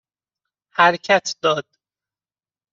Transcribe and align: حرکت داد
حرکت 0.71 1.35
داد 1.41 1.65